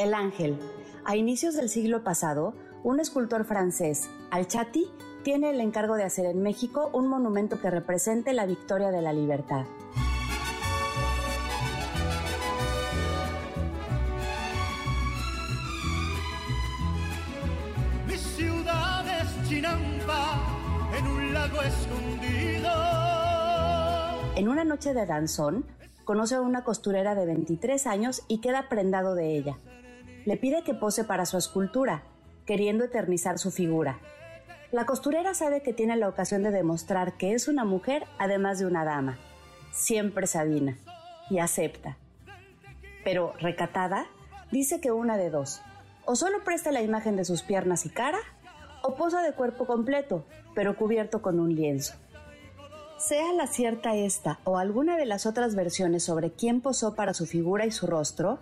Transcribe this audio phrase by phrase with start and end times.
[0.00, 0.58] El Ángel.
[1.04, 4.90] A inicios del siglo pasado, un escultor francés, Alchati,
[5.22, 9.12] tiene el encargo de hacer en México un monumento que represente la victoria de la
[9.12, 9.66] libertad.
[18.06, 20.40] Mi ciudad es Chinampa,
[20.98, 22.70] en un lago escondido.
[24.34, 25.66] En una noche de danzón,
[26.06, 29.58] conoce a una costurera de 23 años y queda prendado de ella.
[30.26, 32.02] Le pide que pose para su escultura,
[32.46, 34.00] queriendo eternizar su figura.
[34.72, 38.66] La costurera sabe que tiene la ocasión de demostrar que es una mujer además de
[38.66, 39.18] una dama.
[39.72, 40.76] Siempre Sabina.
[41.28, 41.96] Y acepta.
[43.04, 44.06] Pero, recatada,
[44.50, 45.62] dice que una de dos.
[46.04, 48.18] O solo presta la imagen de sus piernas y cara,
[48.82, 51.94] o posa de cuerpo completo, pero cubierto con un lienzo.
[52.98, 57.26] Sea la cierta esta o alguna de las otras versiones sobre quién posó para su
[57.26, 58.38] figura y su rostro,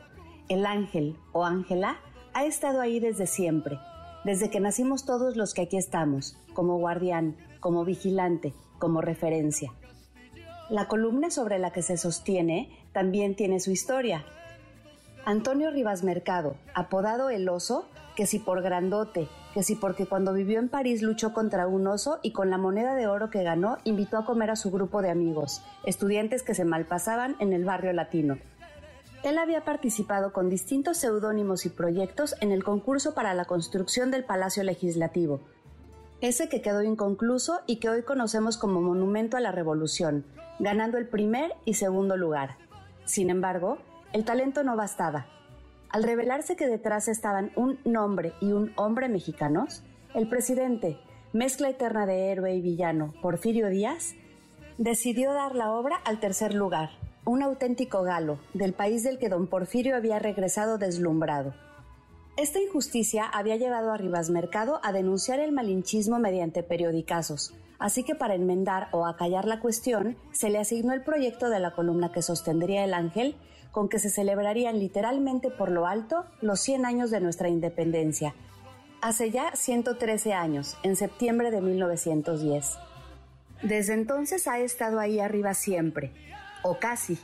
[0.49, 1.99] el ángel o ángela
[2.35, 3.79] ha estado ahí desde siempre,
[4.25, 9.73] desde que nacimos todos los que aquí estamos, como guardián, como vigilante, como referencia.
[10.71, 14.25] La columna sobre la que se sostiene también tiene su historia.
[15.25, 17.87] Antonio Rivas Mercado, apodado El Oso,
[18.17, 22.19] que si por grandote, que si porque cuando vivió en París luchó contra un oso
[22.23, 25.11] y con la moneda de oro que ganó invitó a comer a su grupo de
[25.11, 28.39] amigos, estudiantes que se malpasaban en el barrio latino.
[29.29, 34.25] Él había participado con distintos seudónimos y proyectos en el concurso para la construcción del
[34.25, 35.41] Palacio Legislativo,
[36.23, 40.25] ese que quedó inconcluso y que hoy conocemos como Monumento a la Revolución,
[40.59, 42.57] ganando el primer y segundo lugar.
[43.05, 43.77] Sin embargo,
[44.15, 45.27] el talento no bastaba.
[45.91, 49.83] Al revelarse que detrás estaban un nombre y un hombre mexicanos,
[50.15, 50.99] el presidente,
[51.35, 54.15] mezcla eterna de héroe y villano, Porfirio Díaz,
[54.79, 56.89] decidió dar la obra al tercer lugar,
[57.29, 61.53] un auténtico galo, del país del que don Porfirio había regresado deslumbrado.
[62.39, 68.15] Esta injusticia había llevado a Rivas Mercado a denunciar el malinchismo mediante periodicazos, así que
[68.15, 72.23] para enmendar o acallar la cuestión, se le asignó el proyecto de la columna que
[72.23, 73.37] sostendría el ángel,
[73.73, 78.35] con que se celebrarían literalmente por lo alto los 100 años de nuestra independencia,
[79.03, 82.79] hace ya 113 años, en septiembre de 1910.
[83.63, 86.13] Desde entonces ha estado ahí arriba siempre,
[86.63, 87.19] o casi.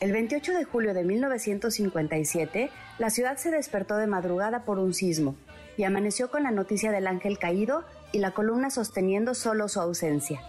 [0.00, 5.36] El 28 de julio de 1957, la ciudad se despertó de madrugada por un sismo
[5.76, 10.40] y amaneció con la noticia del ángel caído y la columna sosteniendo solo su ausencia.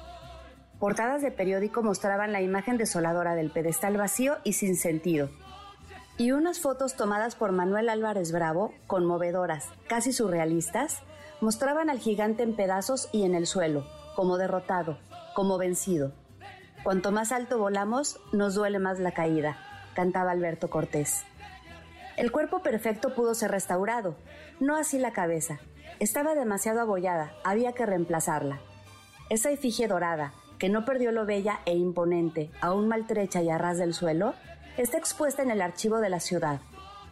[0.79, 5.29] Portadas de periódico mostraban la imagen desoladora del pedestal vacío y sin sentido.
[6.17, 10.99] Y unas fotos tomadas por Manuel Álvarez Bravo, conmovedoras, casi surrealistas,
[11.41, 14.97] mostraban al gigante en pedazos y en el suelo, como derrotado,
[15.33, 16.11] como vencido.
[16.85, 19.57] Cuanto más alto volamos, nos duele más la caída,
[19.95, 21.23] cantaba Alberto Cortés.
[22.15, 24.15] El cuerpo perfecto pudo ser restaurado,
[24.59, 25.57] no así la cabeza.
[25.99, 28.59] Estaba demasiado abollada, había que reemplazarla.
[29.31, 33.79] Esa efigie dorada, que no perdió lo bella e imponente, aún maltrecha y a ras
[33.79, 34.35] del suelo,
[34.77, 36.59] está expuesta en el archivo de la ciudad,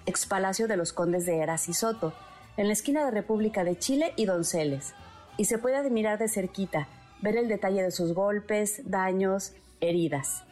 [0.06, 2.14] ex palacio de los condes de Eras y Soto,
[2.58, 4.94] en la esquina de República de Chile y Donceles,
[5.36, 6.88] y se puede admirar de cerquita,
[7.24, 10.44] ver el detalle de sus golpes, daños, heridas.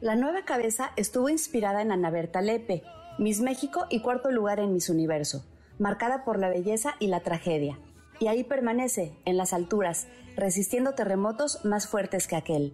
[0.00, 2.82] La nueva cabeza estuvo inspirada en Ana Berta Lepe,
[3.18, 5.44] Miss México y cuarto lugar en Miss Universo,
[5.78, 7.78] marcada por la belleza y la tragedia.
[8.18, 10.06] Y ahí permanece, en las alturas,
[10.36, 12.72] resistiendo terremotos más fuertes que aquel.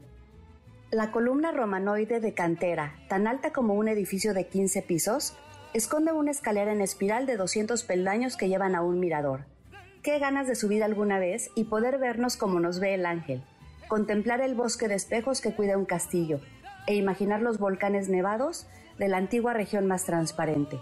[0.92, 5.34] La columna romanoide de cantera, tan alta como un edificio de 15 pisos,
[5.75, 9.47] esconde una escalera en espiral de 200 peldaños que llevan a un mirador.
[10.06, 13.43] Qué ganas de subir alguna vez y poder vernos como nos ve el ángel,
[13.89, 16.39] contemplar el bosque de espejos que cuida un castillo
[16.87, 18.69] e imaginar los volcanes nevados
[19.00, 20.78] de la antigua región más transparente.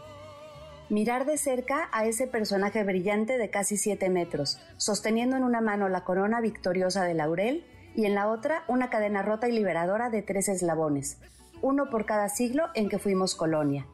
[0.90, 5.88] Mirar de cerca a ese personaje brillante de casi 7 metros, sosteniendo en una mano
[5.88, 7.64] la corona victoriosa de laurel
[7.96, 11.18] y en la otra una cadena rota y liberadora de tres eslabones,
[11.62, 13.86] uno por cada siglo en que fuimos colonia.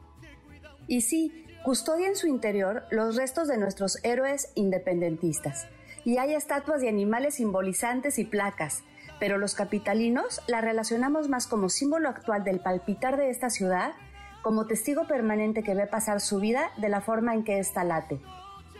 [0.87, 5.67] Y sí, custodia en su interior los restos de nuestros héroes independentistas,
[6.03, 8.83] y hay estatuas de animales simbolizantes y placas,
[9.19, 13.93] pero los capitalinos la relacionamos más como símbolo actual del palpitar de esta ciudad,
[14.41, 18.19] como testigo permanente que ve pasar su vida de la forma en que ésta late,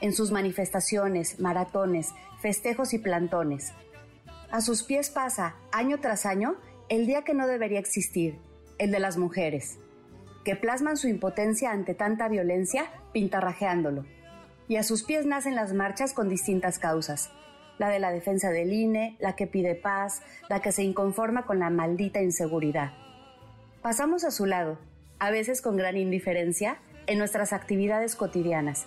[0.02, 3.74] en sus manifestaciones, maratones, festejos y plantones.
[4.50, 6.56] A sus pies pasa, año tras año,
[6.90, 8.40] el día que no debería existir,
[8.80, 9.78] el de las mujeres,
[10.44, 14.06] que plasman su impotencia ante tanta violencia pintarrajeándolo.
[14.68, 17.30] Y a sus pies nacen las marchas con distintas causas,
[17.78, 21.60] la de la defensa del INE, la que pide paz, la que se inconforma con
[21.60, 22.94] la maldita inseguridad.
[23.82, 24.78] Pasamos a su lado,
[25.20, 26.78] a veces con gran indiferencia,
[27.08, 28.86] en nuestras actividades cotidianas.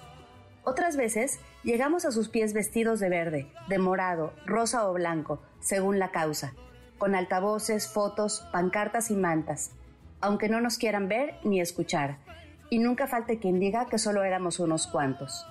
[0.62, 5.98] Otras veces llegamos a sus pies vestidos de verde, de morado, rosa o blanco, según
[5.98, 6.54] la causa,
[6.96, 9.72] con altavoces, fotos, pancartas y mantas,
[10.24, 12.16] aunque no nos quieran ver ni escuchar,
[12.70, 15.46] y nunca falte quien diga que solo éramos unos cuantos.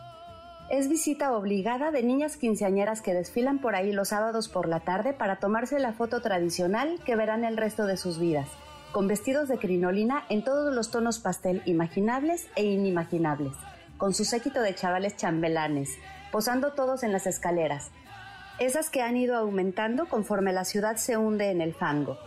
[0.71, 5.13] Es visita obligada de niñas quinceañeras que desfilan por ahí los sábados por la tarde
[5.13, 8.49] para tomarse la foto tradicional que verán el resto de sus vidas,
[8.91, 13.53] con vestidos de crinolina en todos los tonos pastel imaginables e inimaginables,
[13.97, 15.91] con su séquito de chavales chambelanes,
[16.31, 17.91] posando todos en las escaleras,
[18.57, 22.17] esas que han ido aumentando conforme la ciudad se hunde en el fango,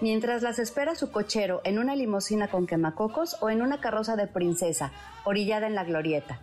[0.00, 4.26] mientras las espera su cochero en una limusina con quemacocos o en una carroza de
[4.26, 4.92] princesa,
[5.24, 6.40] orillada en la glorieta.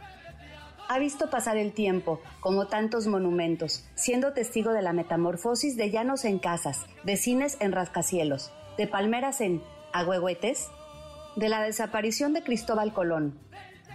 [0.89, 6.24] Ha visto pasar el tiempo, como tantos monumentos, siendo testigo de la metamorfosis de llanos
[6.24, 9.62] en casas, de cines en rascacielos, de palmeras en
[9.92, 10.69] agüehuetes,
[11.36, 13.38] de la desaparición de Cristóbal Colón.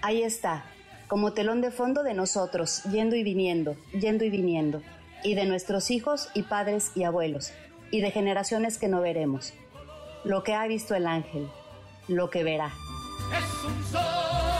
[0.02, 0.64] Ahí está,
[1.08, 4.82] como telón de fondo de nosotros, yendo y viniendo, yendo y viniendo,
[5.24, 7.52] y de nuestros hijos y padres y abuelos,
[7.92, 9.54] y de generaciones que no veremos.
[10.24, 11.48] Lo que ha visto el ángel,
[12.08, 12.72] lo que verá.
[13.30, 14.51] Es un sol